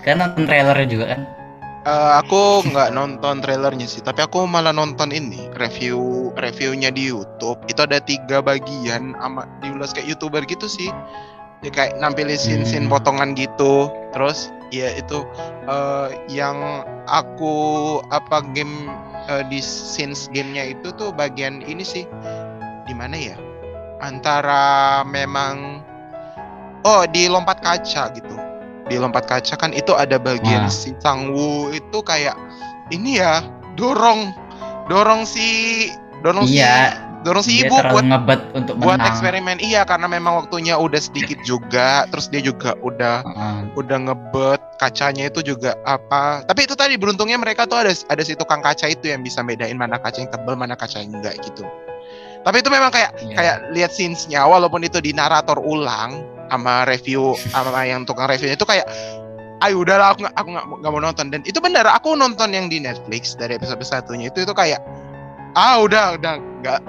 kan 0.00 0.16
nonton 0.16 0.44
trailernya 0.48 0.88
juga 0.88 1.06
kan 1.16 1.22
Eh, 1.84 2.12
aku 2.16 2.64
nggak 2.64 2.96
nonton 2.96 3.44
trailernya 3.44 3.84
sih, 3.84 4.00
tapi 4.00 4.24
aku 4.24 4.48
malah 4.48 4.72
nonton 4.72 5.12
ini 5.12 5.52
review 5.52 6.32
reviewnya 6.32 6.88
di 6.88 7.12
YouTube. 7.12 7.60
Itu 7.68 7.84
ada 7.84 8.00
tiga 8.00 8.40
bagian, 8.40 9.12
ama 9.20 9.44
diulas 9.60 9.92
kayak 9.92 10.16
youtuber 10.16 10.40
gitu 10.48 10.64
sih. 10.64 10.88
Ya 11.62 11.70
kayak 11.70 11.96
nampilin 12.02 12.36
scene-scene 12.36 12.88
Hmm. 12.88 12.92
potongan 12.92 13.36
gitu. 13.38 13.88
Terus 14.12 14.50
ya 14.74 14.90
itu 14.96 15.22
eh, 15.68 16.08
yang 16.32 16.82
aku 17.06 17.54
apa 18.10 18.42
game 18.56 18.90
eh, 19.30 19.44
di 19.46 19.62
scenes 19.62 20.26
gamenya 20.34 20.74
itu 20.74 20.90
tuh 20.96 21.14
bagian 21.14 21.62
ini 21.64 21.84
sih 21.86 22.04
di 22.84 22.94
mana 22.96 23.14
ya? 23.16 23.36
Antara 24.04 25.00
memang 25.06 25.80
oh 26.84 27.08
di 27.08 27.26
lompat 27.30 27.64
kaca 27.64 28.12
gitu 28.12 28.36
di 28.84 29.00
lompat 29.00 29.24
kaca 29.24 29.56
kan 29.56 29.72
itu 29.72 29.96
ada 29.96 30.20
bagian 30.20 30.68
Wah. 30.68 30.72
si 30.72 30.92
Sangwoo 31.00 31.72
itu 31.72 32.04
kayak 32.04 32.36
ini 32.92 33.16
ya 33.16 33.40
dorong 33.80 34.36
dorong 34.92 35.24
si 35.24 35.88
dorong 36.20 36.44
iya 36.44 36.92
si 36.92 37.03
dorong 37.24 37.42
si 37.42 37.64
dia 37.64 37.72
buat 37.72 38.04
ngebet 38.04 38.40
untuk 38.52 38.74
buat 38.78 39.00
menang. 39.00 39.10
eksperimen. 39.10 39.56
Iya 39.58 39.82
karena 39.88 40.06
memang 40.06 40.44
waktunya 40.44 40.76
udah 40.76 41.00
sedikit 41.00 41.40
juga 41.42 42.04
terus 42.12 42.28
dia 42.28 42.44
juga 42.44 42.76
udah 42.84 43.24
Heeh. 43.24 43.58
udah 43.80 43.98
ngebet 44.06 44.60
kacanya 44.78 45.32
itu 45.32 45.40
juga 45.40 45.74
apa. 45.88 46.44
Tapi 46.44 46.68
itu 46.68 46.76
tadi 46.76 46.94
beruntungnya 47.00 47.40
mereka 47.40 47.64
tuh 47.64 47.80
ada 47.80 47.90
ada 47.90 48.22
si 48.22 48.36
tukang 48.36 48.60
kaca 48.60 48.84
itu 48.86 49.08
yang 49.08 49.24
bisa 49.24 49.40
bedain 49.40 49.74
mana 49.74 49.96
kaca 49.96 50.20
yang 50.20 50.30
tebal 50.30 50.54
mana 50.54 50.76
kaca 50.76 51.00
yang 51.00 51.10
enggak 51.16 51.40
gitu. 51.42 51.64
Tapi 52.44 52.60
itu 52.60 52.68
memang 52.68 52.92
kayak 52.92 53.10
Iya. 53.24 53.34
kayak 53.40 53.56
lihat 53.72 53.90
scenes-nya 53.90 54.44
walaupun 54.44 54.84
itu 54.84 55.00
di 55.00 55.16
narator 55.16 55.56
ulang 55.64 56.20
sama 56.52 56.84
review 56.84 57.32
sama 57.48 57.88
yang 57.88 58.04
tukang 58.04 58.28
reviewnya 58.28 58.52
itu 58.54 58.68
kayak 58.68 58.84
ayo 59.64 59.80
udahlah 59.80 60.12
aku 60.12 60.28
nggak 60.28 60.34
aku 60.36 60.48
nggak 60.84 60.92
mau 60.92 61.00
nonton. 61.00 61.32
Dan 61.32 61.40
itu 61.48 61.56
benar 61.64 61.88
aku 61.88 62.12
nonton 62.12 62.52
yang 62.52 62.68
di 62.68 62.84
Netflix 62.84 63.32
dari 63.32 63.56
episode 63.56 63.80
satunya 63.80 64.28
itu 64.28 64.44
itu 64.44 64.52
kayak 64.52 64.76
ah 65.56 65.80
udah 65.80 66.20
udah 66.20 66.34
nggak 66.60 66.80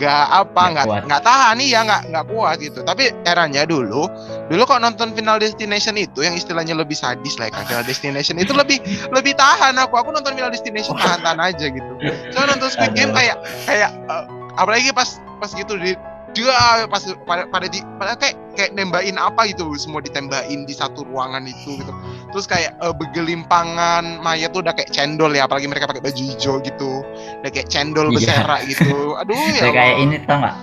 nggak 0.00 0.26
apa 0.32 0.62
Nggak 0.72 0.86
nggak 1.06 1.22
tahan 1.22 1.54
nih 1.60 1.68
ya 1.76 1.80
nggak 1.84 2.02
nggak 2.08 2.24
kuat 2.32 2.56
gitu. 2.64 2.80
Tapi 2.80 3.12
eranya 3.28 3.68
dulu 3.68 4.08
dulu 4.48 4.62
kok 4.64 4.80
nonton 4.80 5.12
Final 5.12 5.36
Destination 5.36 6.00
itu 6.00 6.24
yang 6.24 6.34
istilahnya 6.34 6.72
lebih 6.72 6.96
sadis 6.96 7.36
lah 7.36 7.52
kan 7.52 7.68
Final 7.68 7.84
Destination 7.84 8.40
itu 8.40 8.56
lebih 8.56 8.80
lebih 9.16 9.36
tahan 9.36 9.76
aku. 9.76 10.00
Aku 10.00 10.10
nonton 10.10 10.32
Final 10.32 10.50
Destination 10.50 10.96
tahan 10.96 11.20
tahan 11.20 11.38
aja 11.38 11.66
gitu. 11.68 11.92
So 12.32 12.40
nonton 12.48 12.72
Squid 12.72 12.96
Game 12.96 13.12
kayak 13.12 13.36
kayak 13.68 13.92
eh, 13.92 14.24
apalagi 14.56 14.90
pas 14.96 15.20
pas 15.38 15.52
gitu 15.52 15.76
di 15.76 15.92
dia 16.30 16.86
pas 16.86 17.02
pada 17.26 17.42
pada 17.50 17.66
di 17.66 17.82
pada 17.98 18.14
kayak 18.14 18.38
kayak 18.54 18.70
nembakin 18.78 19.18
apa 19.18 19.50
gitu 19.50 19.74
semua 19.74 19.98
ditembakin 19.98 20.62
di 20.62 20.74
satu 20.74 21.02
ruangan 21.02 21.42
itu 21.42 21.74
gitu 21.82 21.92
terus 22.30 22.46
kayak 22.46 22.72
eh, 22.76 22.94
begelimpangan 22.94 24.18
mayat 24.20 24.50
tuh 24.50 24.62
udah 24.62 24.70
kayak 24.70 24.90
cendol 24.90 25.30
ya 25.30 25.44
apalagi 25.44 25.66
mereka 25.66 25.84
pakai 25.84 26.00
baju 26.00 26.22
hijau 26.22 26.58
gitu. 26.60 27.02
Udah 27.40 27.50
kayak 27.50 27.66
cendol 27.66 28.08
Iya. 28.08 28.14
berserak 28.16 28.60
gitu. 28.66 28.96
Aduh 29.20 29.34
ya 29.34 29.60
Kayak 29.60 29.74
kayak 29.74 29.86
Allah. 29.92 30.04
ini 30.04 30.16
tau 30.22 30.36
nggak? 30.38 30.56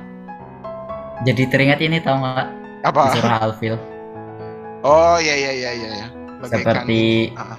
Jadi 1.26 1.44
teringat 1.50 1.80
ini 1.82 1.98
tau 2.00 2.16
nggak? 2.16 2.48
Apa? 2.84 3.02
Surah 3.12 3.40
Alfil. 3.42 3.76
Oh 4.82 5.18
iya 5.18 5.36
iya 5.36 5.52
iya 5.52 5.72
iya 5.74 5.90
ya. 5.98 6.08
Seperti 6.40 6.86
ini. 6.88 7.34
Ah, 7.34 7.58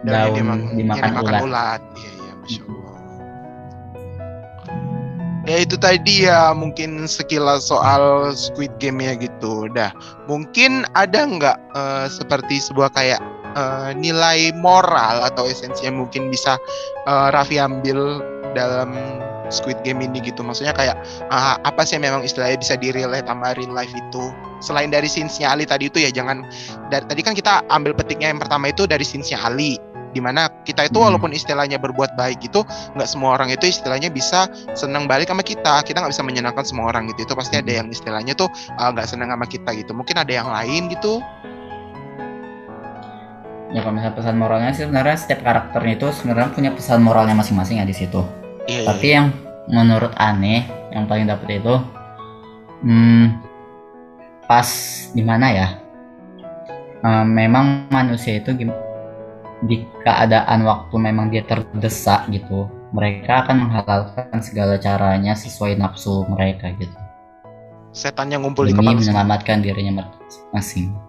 daun 0.00 0.08
yang 0.08 0.16
daun 0.16 0.34
dimang- 0.34 0.72
dimakan 0.74 1.04
yang 1.04 1.22
ulat. 1.22 1.40
ulat. 1.42 1.80
Iya 1.94 2.10
iya 2.16 2.32
masya 2.34 2.62
Allah. 2.64 2.94
Ya 5.46 5.62
itu 5.62 5.78
tadi 5.78 6.26
ya 6.26 6.50
mungkin 6.50 7.06
sekilas 7.06 7.70
soal 7.70 8.34
Squid 8.34 8.74
Game 8.82 8.98
ya 8.98 9.14
gitu. 9.14 9.70
Dah 9.70 9.94
mungkin 10.26 10.82
ada 10.92 11.22
nggak 11.22 11.56
eh, 11.70 12.06
seperti 12.08 12.58
sebuah 12.58 12.90
kayak 12.90 13.22
eh, 13.56 13.90
nilai 13.96 14.52
moral 14.60 15.24
atau 15.24 15.48
esensi 15.48 15.88
yang 15.88 15.96
mungkin 15.98 16.28
bisa 16.28 16.60
eh, 17.08 17.28
Raffi 17.32 17.56
ambil 17.56 18.20
dalam 18.52 18.92
Squid 19.48 19.78
Game 19.86 20.02
ini 20.02 20.18
gitu. 20.22 20.42
Maksudnya 20.42 20.74
kayak 20.74 20.98
ah, 21.30 21.56
apa 21.62 21.86
sih 21.86 21.96
memang 22.02 22.26
istilahnya 22.26 22.58
bisa 22.58 22.74
di 22.74 22.90
relate 22.90 23.26
sama 23.30 23.54
real 23.54 23.72
life 23.72 23.94
itu? 23.94 24.24
Selain 24.58 24.90
dari 24.90 25.06
scenes-nya 25.06 25.52
Ali 25.54 25.68
tadi 25.68 25.86
itu 25.86 26.02
ya 26.02 26.10
jangan 26.10 26.42
dari 26.90 27.04
tadi 27.06 27.20
kan 27.22 27.36
kita 27.36 27.62
ambil 27.70 27.94
petiknya 27.94 28.32
yang 28.34 28.40
pertama 28.42 28.72
itu 28.72 28.88
dari 28.88 29.04
scenes-nya 29.06 29.38
Ali 29.44 29.78
di 30.16 30.24
mana 30.24 30.48
kita 30.64 30.88
itu 30.88 30.96
Hmm. 30.96 31.12
walaupun 31.12 31.28
istilahnya 31.36 31.76
berbuat 31.76 32.16
baik 32.16 32.40
gitu 32.40 32.64
nggak 32.96 33.04
semua 33.04 33.36
orang 33.36 33.52
itu 33.52 33.68
istilahnya 33.68 34.08
bisa 34.08 34.48
senang 34.72 35.04
balik 35.04 35.28
sama 35.28 35.44
kita. 35.44 35.84
Kita 35.84 36.00
nggak 36.00 36.10
bisa 36.16 36.24
menyenangkan 36.24 36.64
semua 36.64 36.88
orang 36.88 37.06
gitu. 37.12 37.28
Itu 37.28 37.34
pasti 37.36 37.60
ada 37.60 37.68
Hmm. 37.68 37.78
yang 37.84 37.88
istilahnya 37.92 38.32
tuh 38.34 38.48
uh, 38.80 38.88
nggak 38.96 39.06
senang 39.06 39.30
sama 39.30 39.46
kita 39.46 39.70
gitu. 39.76 39.92
Mungkin 39.92 40.16
ada 40.16 40.32
yang 40.32 40.48
lain 40.48 40.88
gitu 40.90 41.20
ya 43.76 43.84
kalau 43.84 43.92
misalnya 44.00 44.16
pesan 44.16 44.36
moralnya 44.40 44.72
sih 44.72 44.88
sebenarnya 44.88 45.16
setiap 45.20 45.40
karakternya 45.44 45.92
itu 46.00 46.08
sebenarnya 46.16 46.48
punya 46.56 46.70
pesan 46.72 47.04
moralnya 47.04 47.36
masing-masing 47.36 47.76
ya 47.76 47.84
di 47.84 47.92
situ. 47.92 48.24
Iya, 48.64 48.80
iya, 48.80 48.88
tapi 48.88 49.06
yang 49.12 49.26
menurut 49.68 50.16
aneh 50.16 50.64
yang 50.96 51.04
paling 51.04 51.28
dapet 51.28 51.60
itu 51.60 51.76
hmm, 52.88 53.36
pas 54.48 54.68
di 55.12 55.20
mana 55.20 55.46
ya? 55.52 55.68
Eh, 57.04 57.26
memang 57.28 57.92
manusia 57.92 58.40
itu 58.40 58.56
di 59.68 59.76
keadaan 60.08 60.64
waktu 60.64 60.96
memang 60.96 61.28
dia 61.28 61.44
terdesak 61.44 62.32
gitu 62.32 62.72
mereka 62.96 63.44
akan 63.44 63.68
menghalalkan 63.68 64.40
segala 64.40 64.80
caranya 64.80 65.36
sesuai 65.36 65.76
nafsu 65.76 66.24
mereka 66.32 66.72
gitu. 66.80 66.96
Setan 67.92 68.32
yang 68.32 68.40
ngumpul 68.40 68.64
di 68.64 68.72
demi 68.72 68.88
kepala. 68.88 69.00
menyelamatkan 69.04 69.60
dirinya 69.60 70.04
masing-masing 70.04 71.05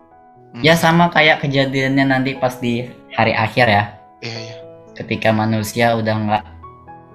Hmm. 0.57 0.65
ya 0.65 0.73
sama 0.73 1.13
kayak 1.13 1.45
kejadiannya 1.45 2.05
nanti 2.09 2.33
pas 2.41 2.57
di 2.57 2.89
hari 3.13 3.37
akhir 3.37 3.65
ya. 3.69 3.83
Iya 4.25 4.37
iya. 4.41 4.55
Ketika 4.97 5.29
manusia 5.29 5.93
udah 5.93 6.15
nggak 6.17 6.43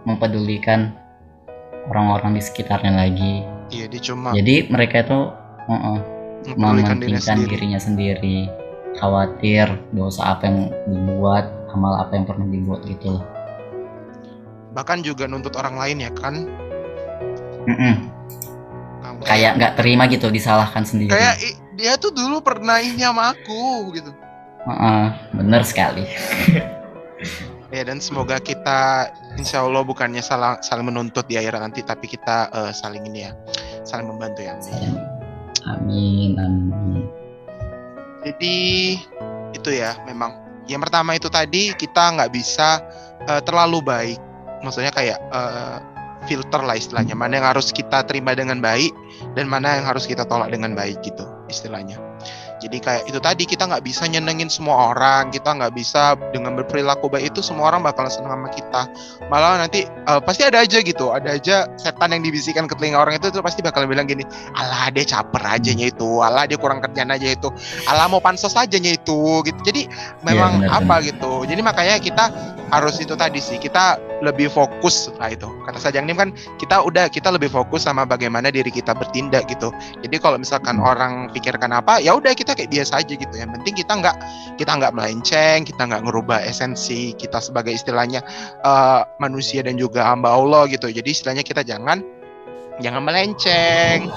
mempedulikan 0.06 0.94
orang-orang 1.90 2.38
di 2.38 2.42
sekitarnya 2.42 2.94
lagi. 2.94 3.42
Iya 3.75 3.90
dia 3.90 4.00
cuma 4.00 4.30
jadi 4.30 4.70
mereka 4.70 5.02
itu 5.02 5.18
mempedulikan 5.66 7.02
diri 7.02 7.18
mementingkan 7.18 7.37
sendiri. 7.42 7.50
dirinya 7.50 7.80
sendiri. 7.82 8.38
Khawatir 8.92 9.66
dosa 9.90 10.37
apa 10.38 10.46
yang 10.46 10.70
dibuat 10.87 11.50
amal 11.75 11.99
apa 11.99 12.14
yang 12.14 12.28
pernah 12.28 12.46
dibuat 12.46 12.84
gitu 12.87 13.18
loh 13.18 13.25
bahkan 14.72 15.04
juga 15.04 15.28
nuntut 15.28 15.52
orang 15.61 15.76
lain 15.76 15.96
ya 16.00 16.11
kan? 16.16 16.49
Mm-mm. 17.68 17.94
Kamu- 19.04 19.25
kayak 19.28 19.52
nggak 19.61 19.72
terima 19.78 20.08
gitu 20.08 20.32
disalahkan 20.32 20.82
sendiri. 20.82 21.12
Kayak 21.12 21.37
"Ih, 21.44 21.54
dia 21.82 21.98
tuh 21.98 22.14
dulu 22.14 22.38
pernah 22.38 22.78
ini 22.78 23.02
sama 23.02 23.34
aku 23.34 23.90
gitu. 23.98 24.14
Uh-uh, 24.62 25.10
bener 25.34 25.66
sekali. 25.66 26.06
Ya 27.72 27.88
dan 27.88 28.04
semoga 28.04 28.36
kita 28.36 29.08
insya 29.40 29.64
Allah 29.64 29.80
bukannya 29.80 30.20
salah 30.20 30.60
saling 30.60 30.92
menuntut 30.92 31.24
di 31.24 31.40
akhirat 31.40 31.56
nanti 31.56 31.80
tapi 31.80 32.04
kita 32.04 32.52
eh, 32.52 32.72
saling 32.76 33.00
ini 33.08 33.24
ya 33.24 33.32
saling 33.82 34.06
membantu 34.12 34.44
ya. 34.44 34.54
Amin. 34.60 34.92
amin 35.66 36.36
amin. 36.36 37.04
Jadi 38.28 38.56
itu 39.56 39.70
ya 39.72 39.96
memang. 40.04 40.36
Yang 40.68 40.86
pertama 40.86 41.16
itu 41.16 41.26
tadi 41.32 41.72
kita 41.72 42.12
nggak 42.14 42.30
bisa 42.36 42.84
eh, 43.24 43.40
terlalu 43.40 43.80
baik. 43.82 44.20
Maksudnya 44.60 44.92
kayak 44.92 45.18
eh, 45.32 45.76
filter 46.28 46.60
lah 46.60 46.76
istilahnya. 46.76 47.16
Mana 47.16 47.40
yang 47.40 47.56
harus 47.56 47.72
kita 47.72 48.04
terima 48.04 48.36
dengan 48.36 48.60
baik 48.60 48.92
dan 49.32 49.48
mana 49.48 49.80
yang 49.80 49.88
harus 49.88 50.04
kita 50.04 50.28
tolak 50.28 50.52
dengan 50.52 50.76
baik 50.76 51.00
gitu 51.02 51.24
istilahnya. 51.52 52.00
Jadi 52.62 52.78
kayak 52.78 53.11
itu 53.11 53.18
tadi 53.18 53.42
kita 53.44 53.66
nggak 53.66 53.82
bisa 53.82 54.06
nyenengin 54.06 54.47
semua 54.47 54.94
orang 54.94 55.35
kita 55.35 55.50
nggak 55.50 55.75
bisa 55.75 56.14
dengan 56.30 56.54
berperilaku 56.54 57.11
baik 57.11 57.35
itu 57.35 57.42
semua 57.42 57.75
orang 57.75 57.82
bakalan 57.82 58.09
senang 58.09 58.38
sama 58.38 58.49
kita. 58.49 58.82
Malah 59.28 59.61
nanti 59.61 59.85
eh, 59.85 60.21
pasti 60.23 60.47
ada 60.49 60.62
aja 60.64 60.78
gitu 60.80 61.11
ada 61.11 61.37
aja 61.37 61.66
setan 61.76 62.14
yang 62.14 62.23
dibisikkan 62.23 62.64
ke 62.71 62.75
telinga 62.78 63.02
orang 63.02 63.18
itu 63.18 63.28
tuh 63.28 63.42
pasti 63.42 63.61
bakal 63.61 63.85
bilang 63.85 64.06
gini 64.06 64.23
alah 64.56 64.88
dia 64.94 65.04
caper 65.04 65.42
aja 65.42 65.71
nya 65.75 65.90
itu 65.90 66.23
alah 66.23 66.47
dia 66.47 66.56
kurang 66.56 66.78
kerjaan 66.80 67.11
aja 67.11 67.35
itu 67.35 67.50
alah 67.90 68.06
mau 68.09 68.23
pansos 68.23 68.54
aja 68.54 68.78
nya 68.78 68.94
itu 68.94 69.42
gitu. 69.42 69.61
Jadi 69.66 69.90
memang 70.23 70.64
benar, 70.64 70.87
apa 70.87 71.02
gitu. 71.02 71.44
Jadi 71.44 71.61
makanya 71.61 71.99
kita 71.99 72.25
harus 72.73 72.97
itu 72.97 73.12
tadi 73.12 73.37
sih 73.37 73.61
kita 73.61 74.00
lebih 74.25 74.49
fokus 74.49 75.12
lah 75.21 75.29
itu. 75.29 75.45
Kata 75.69 75.76
Sajang 75.76 76.09
Nim 76.09 76.17
kan 76.17 76.33
kita 76.57 76.81
udah 76.81 77.12
kita 77.12 77.29
lebih 77.29 77.52
fokus 77.52 77.85
sama 77.85 78.09
bagaimana 78.09 78.49
diri 78.49 78.73
kita 78.73 78.97
bertindak 78.97 79.45
gitu. 79.52 79.69
Jadi 80.00 80.17
kalau 80.17 80.41
misalkan 80.41 80.81
Hmm. 80.81 80.88
orang 80.88 81.12
pikirkan 81.37 81.69
apa 81.69 82.00
ya 82.00 82.17
udah 82.17 82.33
kita 82.33 82.57
kayak 82.57 82.73
biasa 82.73 83.05
aja 83.05 83.12
gitu. 83.12 83.35
Yang 83.37 83.61
penting 83.61 83.75
kita 83.76 83.93
nggak 83.93 84.17
kita 84.57 84.73
nggak 84.73 84.93
melenceng 84.97 85.59
kita 85.69 85.83
nggak 85.85 86.02
ngerubah 86.09 86.41
esensi 86.49 87.12
kita 87.12 87.45
sebagai 87.45 87.76
istilahnya 87.76 88.25
eh, 88.65 89.00
manusia 89.21 89.61
dan 89.61 89.76
juga 89.76 90.08
hamba 90.08 90.32
Allah 90.32 90.65
gitu. 90.73 90.89
Jadi 90.89 91.13
istilahnya 91.13 91.45
kita 91.45 91.61
jangan 91.61 92.00
jangan 92.80 93.04
melenceng. 93.04 94.08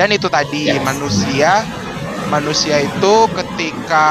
Dan 0.00 0.08
itu 0.16 0.28
tadi 0.32 0.72
Yes. 0.72 0.80
manusia 0.80 1.60
manusia 2.26 2.82
itu 2.82 3.14
ketika 3.36 4.06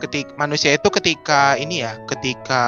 ketik 0.00 0.32
manusia 0.40 0.74
itu 0.74 0.88
ketika 0.88 1.54
ini 1.60 1.84
ya 1.84 2.00
ketika 2.08 2.64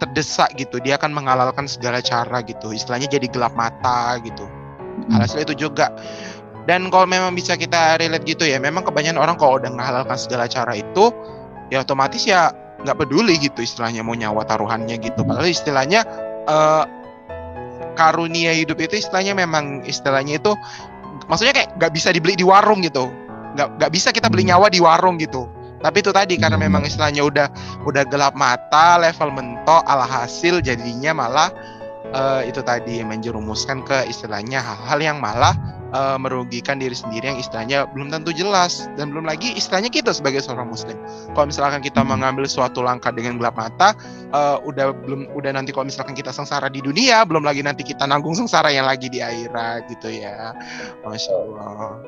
terdesak 0.00 0.56
gitu 0.56 0.80
dia 0.80 0.96
akan 0.96 1.12
menghalalkan 1.12 1.68
segala 1.68 2.00
cara 2.00 2.40
gitu. 2.40 2.72
Istilahnya 2.72 3.06
jadi 3.06 3.28
gelap 3.28 3.52
mata 3.52 4.16
gitu. 4.24 4.48
Alhasil 5.12 5.44
itu 5.44 5.68
juga. 5.68 5.92
Dan 6.64 6.88
kalau 6.88 7.04
memang 7.04 7.36
bisa 7.36 7.56
kita 7.56 8.00
relate 8.00 8.24
gitu 8.24 8.48
ya 8.48 8.56
memang 8.56 8.84
kebanyakan 8.84 9.20
orang 9.20 9.36
kalau 9.36 9.60
udah 9.60 9.68
menghalalkan 9.72 10.16
segala 10.16 10.48
cara 10.48 10.76
itu 10.76 11.12
ya 11.68 11.84
otomatis 11.84 12.24
ya 12.24 12.52
nggak 12.80 12.96
peduli 12.96 13.36
gitu 13.36 13.60
istilahnya 13.60 14.00
mau 14.00 14.16
nyawa 14.16 14.44
taruhannya 14.48 14.96
gitu. 15.00 15.20
Padahal 15.20 15.52
istilahnya 15.52 16.00
eh, 16.48 16.84
karunia 17.96 18.56
hidup 18.56 18.80
itu 18.80 19.04
istilahnya 19.04 19.36
memang 19.36 19.84
istilahnya 19.84 20.40
itu 20.40 20.56
maksudnya 21.28 21.52
kayak 21.52 21.76
nggak 21.76 21.92
bisa 21.92 22.08
dibeli 22.08 22.40
di 22.40 22.44
warung 22.46 22.80
gitu. 22.80 23.12
Nggak 23.52 23.68
nggak 23.76 23.90
bisa 23.92 24.08
kita 24.16 24.32
beli 24.32 24.48
Hmm. 24.48 24.56
nyawa 24.56 24.66
di 24.72 24.80
warung 24.80 25.20
gitu 25.20 25.59
tapi 25.80 26.04
itu 26.04 26.12
tadi 26.12 26.36
karena 26.36 26.60
memang 26.60 26.84
istilahnya 26.84 27.24
udah 27.24 27.48
udah 27.88 28.04
gelap 28.08 28.36
mata 28.36 29.00
level 29.00 29.32
mentok 29.32 29.80
alhasil 29.88 30.60
jadinya 30.60 31.16
malah 31.16 31.48
eh, 32.12 32.50
itu 32.50 32.60
tadi 32.60 33.00
menjerumuskan 33.02 33.82
ke 33.86 34.06
istilahnya 34.10 34.60
hal-hal 34.60 34.98
yang 35.00 35.18
malah 35.22 35.56
eh, 35.90 36.18
merugikan 36.20 36.78
diri 36.78 36.94
sendiri 36.94 37.34
yang 37.34 37.38
istilahnya 37.40 37.86
belum 37.90 38.10
tentu 38.14 38.30
jelas. 38.34 38.86
Dan 38.94 39.14
belum 39.14 39.26
lagi 39.26 39.54
istilahnya 39.54 39.90
kita 39.90 40.14
sebagai 40.14 40.42
seorang 40.42 40.70
muslim. 40.70 40.98
Kalau 41.34 41.46
misalkan 41.50 41.82
kita 41.82 42.02
Hmm. 42.02 42.18
mengambil 42.18 42.46
suatu 42.46 42.82
langkah 42.82 43.10
dengan 43.14 43.38
gelap 43.38 43.56
mata 43.58 43.94
eh, 44.30 44.56
udah 44.62 44.94
belum 45.06 45.34
udah 45.34 45.50
nanti 45.54 45.70
kalau 45.74 45.86
misalkan 45.88 46.14
kita 46.14 46.34
sengsara 46.34 46.70
di 46.70 46.82
dunia 46.82 47.22
belum 47.26 47.42
lagi 47.46 47.62
nanti 47.64 47.82
kita 47.86 48.06
nanggung 48.06 48.34
sengsara 48.36 48.70
yang 48.70 48.86
lagi 48.86 49.10
di 49.10 49.22
akhirat 49.22 49.90
gitu 49.90 50.08
ya. 50.10 50.54
Masya 51.06 51.32
allah 51.34 52.00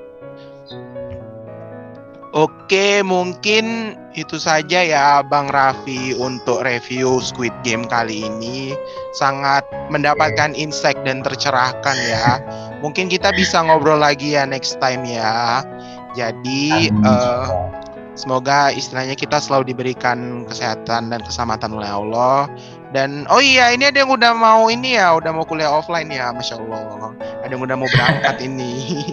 Oke, 2.33 3.05
mungkin 3.05 3.93
itu 4.17 4.41
saja 4.41 4.81
ya 4.81 5.21
Bang 5.21 5.53
Raffi 5.53 6.17
untuk 6.17 6.65
review 6.65 7.21
Squid 7.21 7.53
Game 7.61 7.85
kali 7.85 8.25
ini. 8.25 8.73
Sangat 9.13 9.69
mendapatkan 9.93 10.57
insight 10.57 10.97
dan 11.05 11.21
tercerahkan 11.21 11.93
ya. 11.93 12.41
Mungkin 12.81 13.13
kita 13.13 13.37
bisa 13.37 13.61
ngobrol 13.61 14.01
lagi 14.01 14.33
ya 14.33 14.49
next 14.49 14.81
time 14.81 15.05
ya. 15.05 15.61
Jadi 16.17 16.89
eh, 16.89 17.49
semoga 18.17 18.73
istilahnya 18.73 19.13
kita 19.13 19.37
selalu 19.37 19.77
diberikan 19.77 20.49
kesehatan 20.49 21.13
dan 21.13 21.21
keselamatan 21.21 21.77
oleh 21.77 21.93
Allah. 21.93 22.49
Dan 22.97 23.29
oh 23.29 23.45
iya 23.45 23.77
ini 23.77 23.93
ada 23.93 24.09
yang 24.09 24.13
udah 24.13 24.33
mau 24.33 24.73
ini 24.73 24.97
ya, 24.97 25.21
udah 25.21 25.37
mau 25.37 25.45
kuliah 25.45 25.69
offline 25.69 26.09
ya, 26.09 26.33
masya 26.33 26.57
Allah. 26.65 27.13
Ada 27.45 27.53
yang 27.53 27.65
udah 27.69 27.77
mau 27.77 27.89
berangkat 27.93 28.41
ini. 28.49 29.05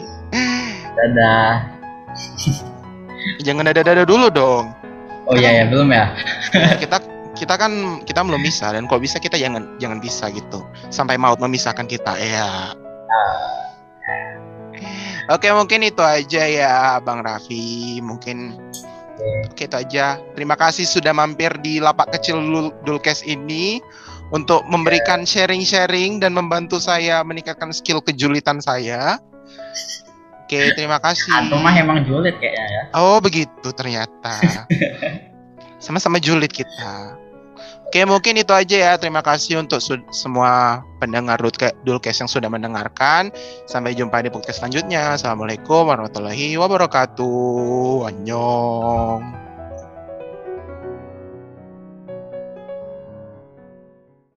dadah 0.96 1.68
Jangan 3.44 3.70
dada-dada 3.72 4.04
dulu 4.04 4.28
dong. 4.30 4.66
oh 5.30 5.38
iya 5.38 5.62
ya 5.62 5.66
belum 5.70 5.94
ya 5.94 6.10
Ya, 6.58 6.74
kita 6.82 6.98
kita 7.38 7.54
kan 7.56 8.02
kita 8.04 8.26
belum 8.26 8.42
bisa 8.42 8.74
dan 8.74 8.90
kalau 8.90 8.98
bisa 9.00 9.22
kita 9.22 9.38
jangan 9.38 9.78
jangan 9.78 10.02
bisa 10.02 10.28
gitu 10.34 10.66
sampai 10.90 11.16
maut 11.22 11.38
memisahkan 11.38 11.86
kita 11.86 12.18
ya. 12.18 12.74
Oke 15.30 15.54
mungkin 15.54 15.86
itu 15.86 16.02
aja 16.02 16.44
ya 16.50 16.98
Bang 17.06 17.22
Raffi 17.22 18.02
mungkin 18.02 18.58
Oke 19.52 19.68
itu 19.68 19.76
aja. 19.76 20.16
Terima 20.34 20.56
kasih 20.56 20.88
sudah 20.88 21.12
mampir 21.12 21.52
di 21.60 21.84
lapak 21.84 22.16
kecil 22.16 22.40
Dul- 22.40 22.76
Dulkes 22.88 23.22
ini 23.28 23.84
untuk 24.32 24.64
memberikan 24.72 25.28
sharing-sharing 25.28 26.24
dan 26.24 26.32
membantu 26.32 26.80
saya 26.80 27.20
meningkatkan 27.28 27.76
skill 27.76 28.00
kejulitan 28.00 28.64
saya. 28.64 29.20
Oke, 30.50 30.74
terima 30.74 30.98
kasih. 30.98 31.30
antum 31.30 31.62
mah 31.62 31.78
emang 31.78 32.02
julid 32.10 32.34
kayaknya 32.42 32.66
ya 32.66 32.84
Oh 32.98 33.22
begitu 33.22 33.70
ternyata. 33.70 34.66
Sama-sama 35.86 36.18
julid 36.18 36.50
kita. 36.50 37.14
Oke 37.86 38.02
mungkin 38.06 38.34
itu 38.34 38.50
aja 38.50 38.78
ya. 38.78 38.94
Terima 38.98 39.22
kasih 39.22 39.62
untuk 39.62 39.78
semua 40.10 40.82
pendengar 40.98 41.38
Dulke- 41.38 41.78
Dulkes 41.86 42.18
yang 42.18 42.26
sudah 42.26 42.50
mendengarkan. 42.50 43.30
Sampai 43.70 43.94
jumpa 43.94 44.26
di 44.26 44.34
podcast 44.34 44.62
selanjutnya. 44.62 45.14
Assalamualaikum 45.14 45.86
warahmatullahi 45.86 46.58
wabarakatuh. 46.58 48.10
Annyeong. 48.10 49.49